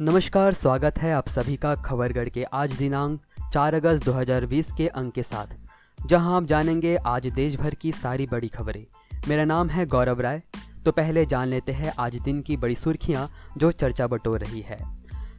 [0.00, 3.20] नमस्कार, स्वागत है आप सभी का खबरगढ़ के आज दिनांक
[3.52, 5.46] 4 अगस्त 2020 के अंक के साथ।
[6.06, 8.86] जहाँ आप जानेंगे आज देश भर की सारी बड़ी खबरें।
[9.28, 10.42] मेरा नाम है गौरव राय।
[10.84, 14.78] तो पहले जान लेते हैं आज दिन की बड़ी सुर्खियाँ जो चर्चा बटोर रही है।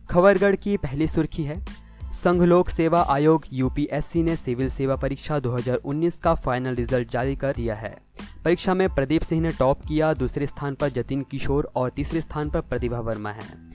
[0.09, 1.65] खबरगढ़ की पहली सुर्खी है।
[2.13, 7.53] संघ लोक सेवा आयोग यूपीएससी ने सिविल सेवा परीक्षा 2019 का फाइनल रिज़ल्ट जारी कर
[7.55, 7.97] दिया है।
[8.45, 12.49] परीक्षा में प्रदीप सिंह ने टॉप किया, दूसरे स्थान पर जतिन किशोर और तीसरे स्थान
[12.49, 13.68] पर प्रतिभा वर्मा है।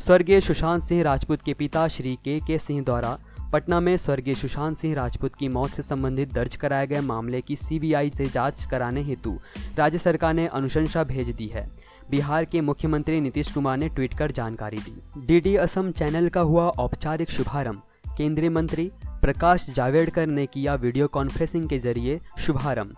[0.00, 3.18] स्वर्गीय सुशांत सिंह राजपूत के पिता श्री के के सिंह द्वारा
[3.52, 7.56] पटना में स्वर्गीय सुशांत सिंह राजपूत की मौत से संबंधित दर्ज कराए गए मामले की
[7.56, 9.36] सीबीआई से जाँच कराने हेतु
[9.78, 11.68] राज्य सरकार ने अनुशंसा भेज दी है।
[12.10, 16.66] बिहार के मुख्यमंत्री नीतीश कुमार ने ट्वीट कर जानकारी दी। डीडी असम चैनल का हुआ
[16.68, 17.82] औपचारिक शुभारंभ।
[18.16, 18.90] केंद्रीय मंत्री
[19.22, 22.96] प्रकाश जावड़ेकर ने किया वीडियो कॉन्फ्रेंसिंग के ज़रिए शुभारंभ।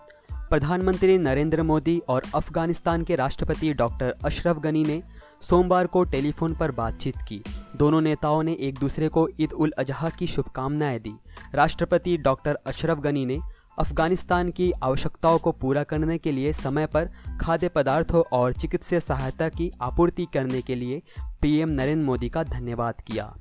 [0.49, 5.01] प्रधानमंत्री नरेंद्र मोदी और अफ़गानिस्तान के राष्ट्रपति डॉक्टर अशरफ गनी ने
[5.49, 7.43] सोमवार को टेलीफोन पर बातचीत की।
[7.75, 11.13] दोनों नेताओं ने एक दूसरे को ईद उल अजहा की शुभकामनाएँ दी।
[11.55, 13.39] राष्ट्रपति डॉक्टर अशरफ गनी ने
[13.79, 17.09] अफ़गानिस्तान की आवश्यकताओं को पूरा करने के लिए समय पर
[17.41, 21.01] खाद्य पदार्थों और चिकित्सीय सहायता की आपूर्ति करने के लिए
[21.41, 23.35] पीएम नरेंद्र मोदी का धन्यवाद किया।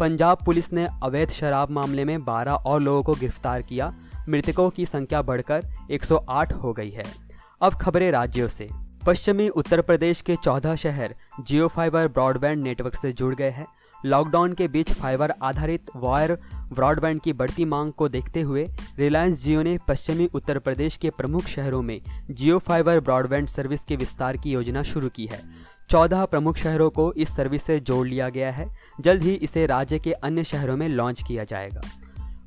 [0.00, 3.94] पंजाब पुलिस ने अवैध शराब मामले में 12 और लोगों को गिरफ़्तार किया।
[4.28, 7.04] मृतकों की संख्या बढ़कर 108 हो गई है।
[7.62, 13.12] अब खबरें राज्यों से। पश्चिमी उत्तर प्रदेश के चौदह शहर जियो फाइबर ब्रॉडबैंड नेटवर्क से
[13.12, 13.66] जुड़ गए हैं।
[14.06, 16.32] लॉकडाउन के बीच फाइबर आधारित वायर
[16.72, 18.66] ब्रॉडबैंड की बढ़ती मांग को देखते हुए
[18.98, 23.96] रिलायंस जियो ने पश्चिमी उत्तर प्रदेश के प्रमुख शहरों में जियो फाइबर ब्रॉडबैंड सर्विस के
[23.96, 25.42] विस्तार की योजना शुरू की है।
[25.90, 28.68] चौदह प्रमुख शहरों को इस सर्विस से जोड़ लिया गया है।
[29.00, 31.82] जल्द ही इसे राज्य के अन्य शहरों में लॉन्च किया जाएगा।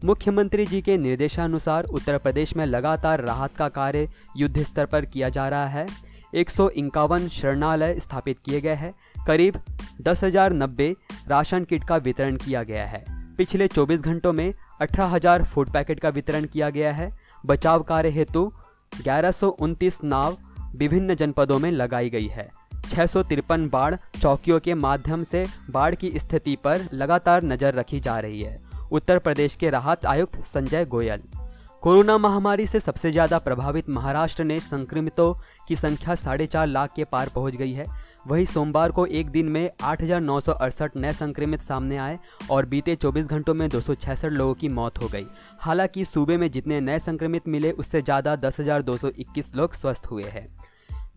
[0.06, 5.30] मुख्यमंत्री जी के निर्देशानुसार उत्तर प्रदेश में लगातार राहत का कार्य युद्ध स्तर पर किया
[5.30, 8.94] जा रहा है। एक सौ इक्यावन शरणालय स्थापित किए गए हैं।
[9.28, 9.60] करीब
[10.02, 10.96] दस हज़ार नब्बे
[11.28, 13.06] राशन किट का वितरण किया गया है।
[13.38, 17.12] पिछले 24 घंटों में अठारह हज़ार फ़ूड पैकेट का वितरण किया गया है।
[17.46, 18.52] बचाव कार्य हेतु
[19.04, 19.32] ग्यारह
[20.04, 20.38] नाव
[20.76, 22.50] विभिन्न जनपदों में लगाई गई है।
[22.90, 23.06] छह
[23.68, 28.58] बाढ़ चौकियों के माध्यम से बाढ़ की स्थिति पर लगातार नज़र रखी जा रही है।
[28.92, 31.24] उत्तर प्रदेश के राहत आयुक्त संजय गोयल।
[31.84, 35.34] कोरोना महामारी से सबसे ज़्यादा प्रभावित महाराष्ट्र ने संक्रमितों
[35.68, 37.86] की संख्या साढ़े चार लाख के पार पहुँच गई है।
[38.28, 42.18] वहीं सोमवार को एक दिन में आठ हज़ार नौ सौ अड़सठ नए संक्रमित सामने आए
[42.52, 45.26] और बीते 24 घंटों में दो सौ छियासठ लोगों की मौत हो गई।
[45.60, 48.60] हालाँकि सूबे में जितने नए संक्रमित मिले, उससे ज़्यादा दस
[49.56, 50.48] लोग स्वस्थ हुए हैं।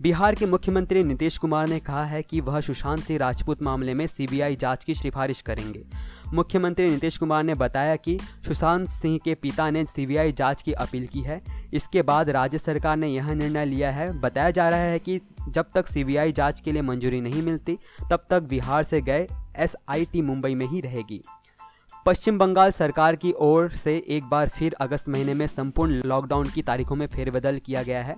[0.03, 4.07] बिहार के मुख्यमंत्री नीतीश कुमार ने कहा है कि वह सुशांत सिंह राजपूत मामले में
[4.07, 5.85] सीबीआई जाँच की सिफारिश करेंगे।
[6.35, 11.07] मुख्यमंत्री नीतीश कुमार ने बताया कि सुशांत सिंह के पिता ने सीबीआई जाँच की अपील
[11.07, 11.41] की है।
[11.75, 15.67] इसके बाद राज्य सरकार ने यह निर्णय लिया है। बताया जा रहा है कि जब
[15.75, 17.79] तक सीबीआई जाँच के लिए मंजूरी नहीं मिलती,
[18.11, 21.23] तब तक बिहार से गए एसआईटी मुंबई में ही रहेगी।
[22.07, 26.63] पश्चिम बंगाल सरकार की ओर से एक बार फिर अगस्त महीने में संपूर्ण लॉकडाउन की
[26.63, 28.17] तारीखों में फेरबदल किया गया है।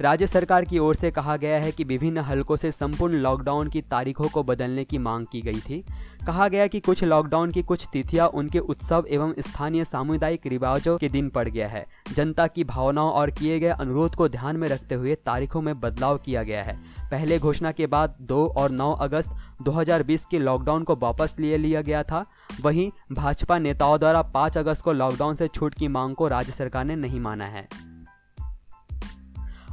[0.00, 3.80] राज्य सरकार की ओर से कहा गया है कि विभिन्न हलकों से संपूर्ण लॉकडाउन की
[3.82, 5.78] तारीखों को बदलने की मांग की गई थी।
[6.26, 11.08] कहा गया कि कुछ लॉकडाउन की कुछ तिथियाँ उनके उत्सव एवं स्थानीय सामुदायिक रिवाजों के
[11.08, 11.84] दिन पड़ गया है।
[12.14, 16.18] जनता की भावनाओं और किए गए अनुरोध को ध्यान में रखते हुए तारीखों में बदलाव
[16.18, 16.76] किया गया है।
[17.10, 21.80] पहले घोषणा के बाद दो और नौ अगस्त 2020 के लॉकडाउन को वापस लिए लिया
[21.80, 22.24] गया था।
[22.60, 26.84] वहीं भाजपा नेताओं द्वारा 5 अगस्त को लॉकडाउन से छूट की मांग को राज्य सरकार
[26.84, 27.85] ने नहीं माना है।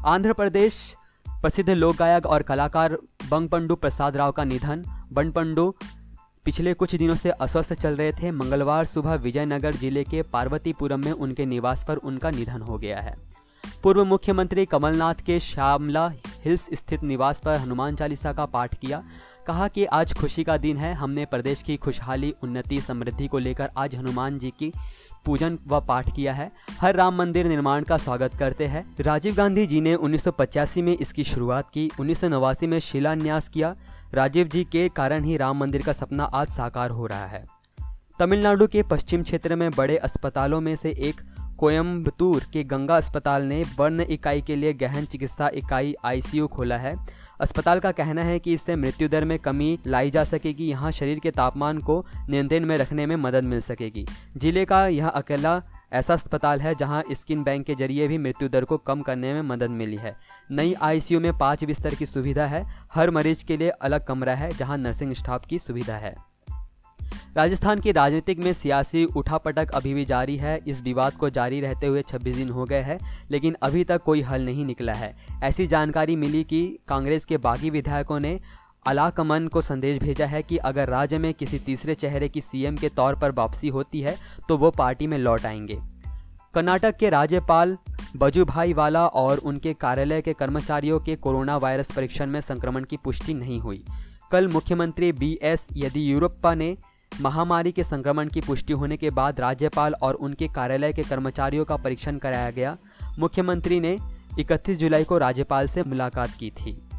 [0.05, 0.75] आंध्र प्रदेश
[1.25, 2.97] प्रसिद्ध लोक गायक और कलाकार
[3.29, 4.83] बंगपंडू प्रसाद राव का निधन।
[5.13, 5.69] बनपंडू
[6.45, 11.11] पिछले कुछ दिनों से अस्वस्थ चल रहे थे। मंगलवार सुबह विजयनगर ज़िले के पार्वतीपुरम में
[11.11, 13.15] उनके निवास पर उनका निधन हो गया है।
[13.83, 16.07] पूर्व मुख्यमंत्री कमलनाथ के श्यामला
[16.43, 19.03] हिल्स स्थित निवास पर हनुमान चालीसा का पाठ किया।
[19.47, 23.69] कहा कि आज खुशी का दिन है। हमने प्रदेश की खुशहाली, उन्नति, समृद्धि को लेकर
[23.77, 24.71] आज हनुमान जी की
[25.25, 26.51] पूजन व पाठ किया है।
[26.81, 31.23] हर राम मंदिर निर्माण का स्वागत करते हैं। राजीव गांधी जी ने 1985 में इसकी
[31.23, 33.75] शुरुआत की, उन्नीस सौ नवासी में शिलान्यास किया।
[34.13, 37.45] राजीव जी के कारण ही राम मंदिर का सपना आज साकार हो रहा है।
[38.19, 41.21] तमिलनाडु के पश्चिम क्षेत्र में बड़े अस्पतालों में से एक
[41.57, 46.95] कोयम्बतूर के गंगा अस्पताल ने वर्ण इकाई के लिए गहन चिकित्सा इकाई आईसीयू खोला है।
[47.43, 51.19] अस्पताल का कहना है कि इससे मृत्यु दर में कमी लाई जा सकेगी। यहाँ शरीर
[51.19, 54.05] के तापमान को नियंत्रण में रखने में मदद मिल सकेगी।
[54.37, 55.61] ज़िले का यह अकेला
[55.93, 59.41] ऐसा अस्पताल है जहाँ स्किन बैंक के ज़रिए भी मृत्यु दर को कम करने में
[59.43, 60.15] मदद मिली है।
[60.51, 64.51] नई आईसीयू में पाँच बिस्तर की सुविधा है। हर मरीज़ के लिए अलग कमरा है
[64.51, 66.15] जहाँ नर्सिंग स्टाफ की सुविधा है।
[67.37, 71.87] राजस्थान की राजनीतिक में सियासी उठापटक अभी भी जारी है। इस विवाद को जारी रहते
[71.87, 72.99] हुए 26 दिन हो गए हैं,
[73.31, 77.69] लेकिन अभी तक कोई हल नहीं निकला है। ऐसी जानकारी मिली कि कांग्रेस के बागी
[77.69, 78.39] विधायकों ने
[78.87, 82.89] अलाकमन को संदेश भेजा है कि अगर राज्य में किसी तीसरे चेहरे की सीएम के
[82.89, 84.15] तौर पर वापसी होती है
[84.49, 85.79] तो वो पार्टी में लौट आएँगे।
[86.53, 87.77] कर्नाटक के राज्यपाल
[88.17, 93.33] बजूभाई वाला और उनके कार्यालय के कर्मचारियों के कोरोना वायरस परीक्षण में संक्रमण की पुष्टि
[93.33, 93.83] नहीं हुई।
[94.31, 96.77] कल मुख्यमंत्री बी एस येदियुरप्पा ने
[97.21, 101.75] महामारी के संक्रमण की पुष्टि होने के बाद राज्यपाल और उनके कार्यालय के कर्मचारियों का
[101.75, 102.77] परीक्षण कराया गया।
[103.19, 103.97] मुख्यमंत्री ने
[104.39, 106.89] 31 जुलाई को राज्यपाल से मुलाकात की थी।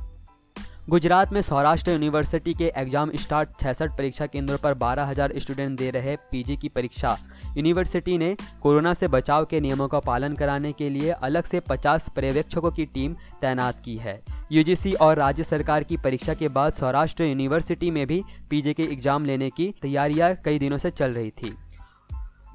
[0.88, 6.16] गुजरात में सौराष्ट्र यूनिवर्सिटी के एग्ज़ाम स्टार्ट छसठ परीक्षा केंद्रों पर 12,000 स्टूडेंट दे रहे
[6.16, 7.18] पीजी की परीक्षा।
[7.56, 12.08] यूनिवर्सिटी ने कोरोना से बचाव के नियमों का पालन कराने के लिए अलग से 50
[12.08, 14.20] पर्यवेक्षकों की टीम तैनात की है।
[14.52, 19.24] यूजीसी और राज्य सरकार की परीक्षा के बाद सौराष्ट्र यूनिवर्सिटी में भी पीजे के एग्ज़ाम
[19.24, 21.54] लेने की तैयारियाँ कई दिनों से चल रही थी।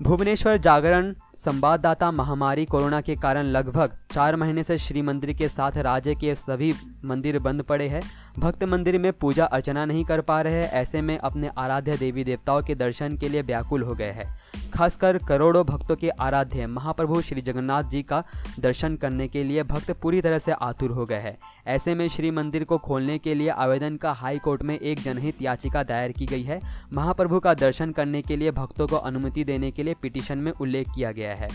[0.01, 5.77] भुवनेश्वर जागरण संवाददाता महामारी कोरोना के कारण लगभग चार महीने से श्री मंदिर के साथ
[5.77, 6.73] राज्य के सभी
[7.05, 8.01] मंदिर बंद पड़े हैं।
[8.39, 12.23] भक्त मंदिर में पूजा अर्चना नहीं कर पा रहे हैं। ऐसे में अपने आराध्य देवी
[12.23, 14.37] देवताओं के दर्शन के लिए व्याकुल हो गए हैं।
[14.73, 18.23] खासकर करोड़ों भक्तों के आराध्य महाप्रभु श्री जगन्नाथ जी का
[18.59, 21.37] दर्शन करने के लिए भक्त पूरी तरह से आतुर हो गए हैं।
[21.67, 25.41] ऐसे में श्री मंदिर को खोलने के लिए आवेदन का हाई कोर्ट में एक जनहित
[25.41, 26.59] याचिका दायर की गई है।
[26.93, 30.87] महाप्रभु का दर्शन करने के लिए भक्तों को अनुमति देने के लिए पिटीशन में उल्लेख
[30.95, 31.49] किया गया है।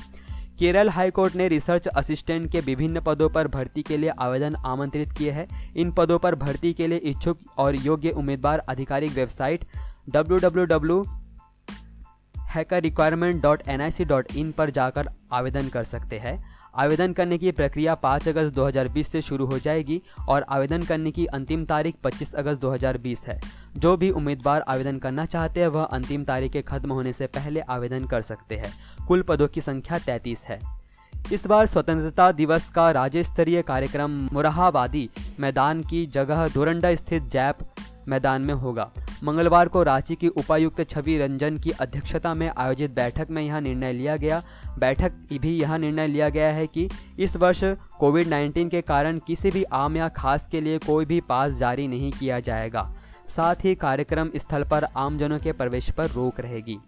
[0.58, 5.30] केरल हाईकोर्ट ने रिसर्च असिस्टेंट के विभिन्न पदों पर भर्ती के लिए आवेदन आमंत्रित किए
[5.30, 9.64] हैं। इन पदों पर भर्ती के लिए इच्छुक और योग्य उम्मीदवार आधिकारिक website
[10.08, 11.04] W
[12.36, 16.42] hacker requirement dot N I C dot in पर जाकर आवेदन कर सकते हैं।
[16.76, 21.26] आवेदन करने की प्रक्रिया 5 अगस्त 2020 से शुरू हो जाएगी और आवेदन करने की
[21.26, 23.40] अंतिम तारीख 25 अगस्त 2020 है।
[23.76, 27.60] जो भी उम्मीदवार आवेदन करना चाहते हैं, वह अंतिम तारीख के खत्म होने से पहले
[27.60, 28.72] आवेदन कर सकते हैं।
[29.06, 30.84] कुल पदों की संख्या 33 है।
[31.32, 35.10] इस बार स्वतंत्रता दिवस का राज्य स्तरीय कार्यक्रम मुराहाबादी
[35.40, 37.58] मैदान की जगह डोरंडा स्थित जैप
[38.08, 38.90] मैदान में होगा।
[39.24, 43.92] मंगलवार को रांची की उपायुक्त छवि रंजन की अध्यक्षता में आयोजित बैठक में यह निर्णय
[43.92, 44.42] लिया गया।
[44.78, 47.64] बैठक भी यह निर्णय लिया गया है कि इस वर्ष
[47.98, 51.88] कोविड 19 के कारण किसी भी आम या खास के लिए कोई भी पास जारी
[51.88, 52.94] नहीं किया जाएगा।
[53.28, 56.78] साथ ही कार्यक्रम स्थल पर आमजनों के प्रवेश पर रोक रहेगी।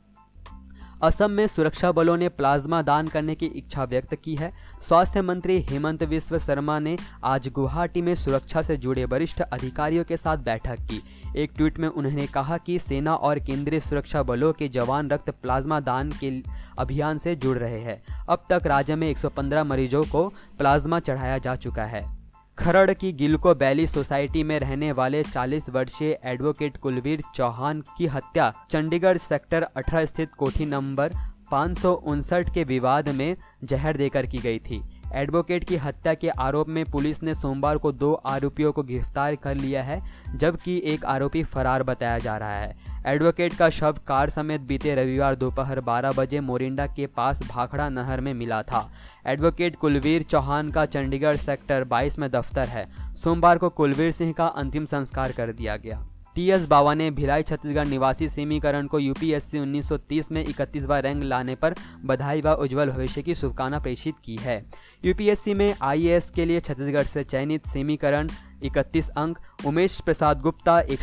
[1.02, 4.52] असम में सुरक्षा बलों ने प्लाज्मा दान करने की इच्छा व्यक्त की है।
[4.82, 10.16] स्वास्थ्य मंत्री हेमंत विश्व शर्मा ने आज गुवाहाटी में सुरक्षा से जुड़े वरिष्ठ अधिकारियों के
[10.16, 11.02] साथ बैठक की।
[11.36, 15.80] एक ट्वीट में उन्होंने कहा कि सेना और केंद्रीय सुरक्षा बलों के जवान रक्त प्लाज्मा
[15.80, 16.42] दान के
[16.78, 20.28] अभियान से जुड़ रहे हैं। अब तक राज्य में 115 मरीजों को
[20.58, 22.15] प्लाज्मा चढ़ाया जा चुका है।
[22.58, 28.52] खरड़ की गिलको वैली सोसाइटी में रहने वाले 40 वर्षीय एडवोकेट कुलवीर चौहान की हत्या,
[28.70, 31.12] चंडीगढ़ सेक्टर 18 स्थित कोठी नंबर
[31.50, 34.82] पाँच सौ उनसठ के विवाद में जहर देकर की गई थी।
[35.16, 39.54] एडवोकेट की हत्या के आरोप में पुलिस ने सोमवार को दो आरोपियों को गिरफ़्तार कर
[39.54, 40.00] लिया है,
[40.36, 42.74] जबकि एक आरोपी फरार बताया जा रहा है।
[43.06, 48.20] एडवोकेट का शव कार समेत बीते रविवार दोपहर 12 बजे मोरिंडा के पास भाखड़ा नहर
[48.20, 48.90] में मिला था।
[49.26, 54.46] एडवोकेट कुलवीर चौहान का चंडीगढ़ सेक्टर 22 में दफ्तर है। सोमवार को कुलवीर सिंह का
[54.46, 56.06] अंतिम संस्कार कर दिया गया।
[56.36, 61.54] टी एस बावा ने भिलाई छत्तीसगढ़ निवासी सीमीकरण को यूपीएससी 1930 में इकतीसवां रैंक लाने
[61.54, 61.74] पर
[62.04, 64.58] बधाई व उज्जवल भविष्य की शुभकामना प्रेषित की है।
[65.04, 68.28] यूपीएससी में आईएएस के लिए छत्तीसगढ़ से चयनित सीमीकरण
[68.64, 71.02] 31 अंक, उमेश प्रसाद गुप्ता एक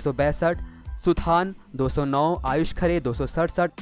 [0.97, 3.81] सुथान 209 आयुष खरे दो सौ सड़सठ,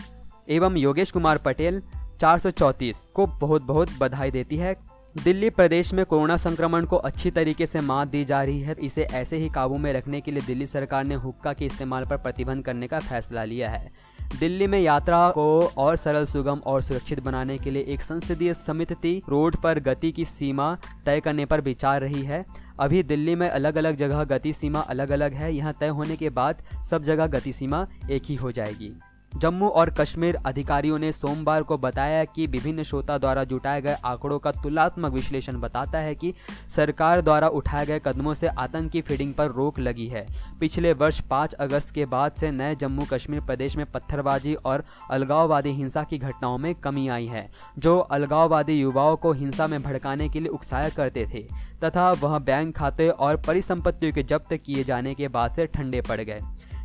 [0.50, 1.82] एवं योगेश कुमार पटेल
[2.20, 4.76] 434 को बहुत बहुत बधाई देती है।
[5.16, 9.04] दिल्ली प्रदेश में कोरोना संक्रमण को अच्छी तरीके से मात दी जा रही है। इसे
[9.04, 12.64] ऐसे ही काबू में रखने के लिए दिल्ली सरकार ने हुक्का के इस्तेमाल पर प्रतिबंध
[12.64, 13.92] करने का फैसला लिया है।
[14.40, 19.22] दिल्ली में यात्रा को और सरल, सुगम और सुरक्षित बनाने के लिए एक संसदीय समिति
[19.30, 22.46] रोड पर गति की सीमा तय करने पर विचार रही है।
[22.80, 26.30] अभी दिल्ली में अलग अलग जगह गति सीमा अलग अलग है। यहाँ तय होने के
[26.30, 28.94] बाद सब जगह गति सीमा एक ही हो जाएगी।
[29.32, 34.40] जम्मू और कश्मीर अधिकारियों ने सोमवार को बताया कि विभिन्न श्रोता द्वारा जुटाए गए आंकड़ों
[34.40, 36.34] का तुलनात्मक विश्लेषण बताता है कि
[36.70, 40.26] सरकार द्वारा उठाए गए कदमों से आतंकी फीडिंग पर रोक लगी है।
[40.60, 45.72] पिछले वर्ष 5 अगस्त के बाद से नए जम्मू कश्मीर प्रदेश में पत्थरबाजी और अलगाववादी
[45.72, 50.40] हिंसा की घटनाओं में कमी आई है, जो अलगाववादी युवाओं को हिंसा में भड़काने के
[50.40, 51.48] लिए उकसाया करते थे,
[51.84, 56.22] तथा वह बैंक खाते और परिसंपत्तियों के जब्त किए जाने के बाद से ठंडे पड़
[56.22, 56.40] गए।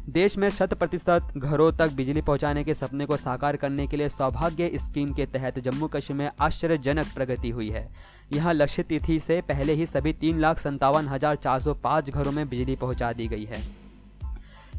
[0.08, 4.08] देश में शत प्रतिशत घरों तक बिजली पहुँचाने के सपने को साकार करने के लिए
[4.08, 7.86] सौभाग्य स्कीम के तहत जम्मू कश्मीर में आश्चर्यजनक प्रगति हुई है।
[8.32, 12.32] यहाँ लक्ष्य तिथि से पहले ही सभी तीन लाख संतावन हज़ार चार सौ पाँच घरों
[12.32, 13.60] में बिजली पहुँचा दी गई है।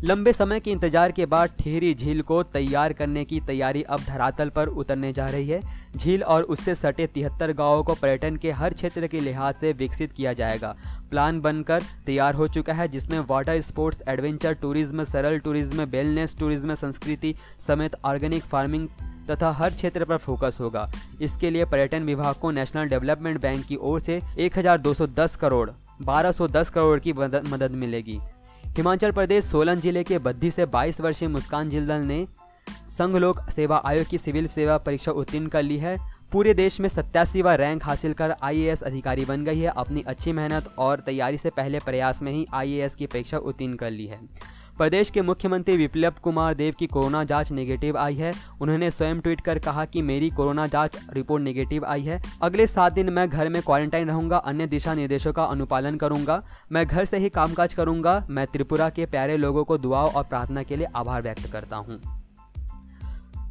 [0.04, 4.50] लंबे समय के इंतज़ार के बाद ठेरी झील को तैयार करने की तैयारी अब धरातल
[4.50, 5.62] पर उतरने जा रही है।
[5.98, 10.12] झील और उससे सटे तिहत्तर गाँवों को पर्यटन के हर क्षेत्र के लिहाज से विकसित
[10.12, 10.76] किया जाएगा।
[11.10, 16.76] प्लान बनकर तैयार हो चुका है, जिसमें वाटर स्पोर्ट्स एडवेंचर टूरिज़्म सरल टूरिज़्म वेलनेस टूरिज़्म
[16.76, 17.36] संस्कृति
[17.68, 18.88] समेत ऑर्गेनिक फ़ार्मिंग
[19.32, 20.90] तथा हर क्षेत्र पर फोकस होगा।
[21.22, 25.70] इसके लिए पर्यटन विभाग को नेशनल डेवलपमेंट बैंक की ओर से 1210 करोड़
[26.02, 28.20] 1210 करोड़ की मदद मिलेगी।
[28.78, 32.26] हिमाचल प्रदेश सोलन ज़िले के बद्दी से 22 वर्षीय मुस्कान जिल्दल ने
[32.98, 35.96] संघ लोक सेवा आयोग की सिविल सेवा परीक्षा उत्तीर्ण कर ली है।
[36.32, 40.70] पूरे देश में सत्तासीवा रैंक हासिल कर आईएएस अधिकारी बन गई है। अपनी अच्छी मेहनत
[40.78, 44.20] और तैयारी से पहले प्रयास में ही आईएएस की परीक्षा उत्तीर्ण कर ली है।
[44.78, 49.42] प्रदेश के मुख्यमंत्री विप्लव कुमार देव की कोरोना जाँच नेगेटिव आई है। उन्होंने स्वयं ट्वीट
[49.42, 53.50] कर कहा कि मेरी कोरोना जाँच रिपोर्ट नेगेटिव आई है। अगले सात दिन मैं घर
[53.50, 58.26] में क्वारंटाइन रहूँगा, अन्य दिशा निर्देशों का अनुपालन करूँगा। मैं घर से ही कामकाज करूँगा।
[58.30, 62.00] मैं त्रिपुरा के प्यारे लोगों को दुआओं और प्रार्थना के लिए आभार व्यक्त करता हूँ।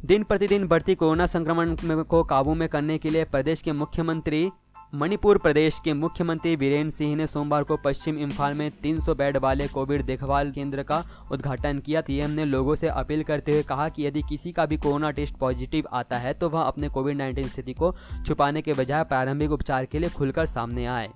[0.05, 4.49] दिन प्रतिदिन बढ़ती कोरोना संक्रमण को काबू में करने के लिए प्रदेश के मुख्यमंत्री
[4.93, 9.67] मणिपुर प्रदेश के मुख्यमंत्री वीरेंद्र सिंह ने सोमवार को पश्चिम इम्फाल में 300 बेड वाले
[9.67, 14.05] कोविड देखभाल केंद्र का उद्घाटन किया। सीएम ने लोगों से अपील करते हुए कहा कि
[14.05, 17.73] यदि किसी का भी कोरोना टेस्ट पॉजिटिव आता है तो वह अपने कोविड 19 स्थिति
[17.73, 17.93] को
[18.27, 21.09] छुपाने के बजाय प्रारंभिक उपचार के लिए खुलकर सामने आए।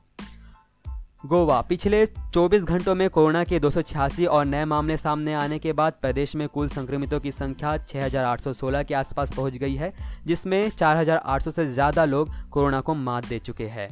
[1.26, 5.60] गोवा। पिछले 24 घंटों में कोरोना के दो सौ छियासी और नए मामले सामने आने
[5.60, 9.94] के बाद प्रदेश में कुल संक्रमितों की संख्या 6,816 के आसपास पहुँच गई है
[10.26, 13.88] जिसमें 4,800 से ज़्यादा लोग कोरोना को मात दे चुके हैं।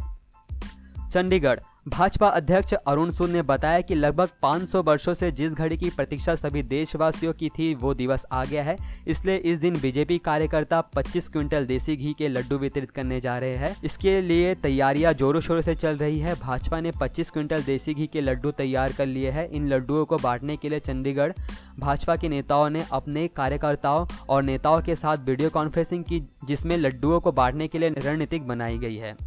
[1.09, 1.59] चंडीगढ़
[1.89, 6.35] भाजपा अध्यक्ष अरुण सूद ने बताया कि लगभग 500 वर्षों से जिस घड़ी की प्रतीक्षा
[6.35, 8.77] सभी देशवासियों की थी, वो दिवस आ गया है।
[9.07, 13.55] इसलिए इस दिन बीजेपी कार्यकर्ता 25 क्विंटल देसी घी के लड्डू वितरित करने जा रहे
[13.55, 17.93] हैं। इसके लिए तैयारियाँ जोरों शोरों से चल रही है। भाजपा ने 25 क्विंटल देसी
[17.93, 21.33] घी के लड्डू तैयार कर लिए हैं। इन लड्डुओं को बांटने के लिए चंडीगढ़
[21.79, 27.19] भाजपा के नेताओं ने अपने कार्यकर्ताओं और नेताओं के साथ वीडियो कॉन्फ्रेंसिंग की, जिसमें लड्डुओं
[27.19, 29.17] को बांटने के लिए रणनीतिक बनाई गई है।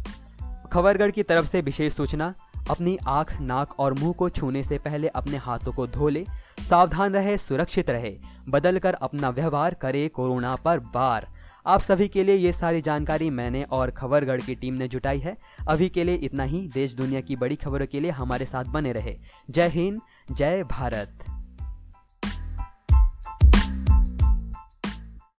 [0.73, 2.33] खबरगढ़ की तरफ़ से विशेष सूचना।
[2.69, 6.25] अपनी आँख, नाक और मुँह को छूने से पहले अपने हाथों को धो ले,
[6.69, 11.27] सावधान रहे, सुरक्षित रहे बदल कर अपना व्यवहार करे कोरोना पर बार।
[11.67, 15.37] आप सभी के लिए ये सारी जानकारी मैंने और खबरगढ़ की टीम ने जुटाई है।
[15.69, 18.93] अभी के लिए इतना ही। देश दुनिया की बड़ी खबरों के लिए हमारे साथ बने
[18.93, 20.01] रहे। जय हिंद,
[20.31, 21.42] जय भारत।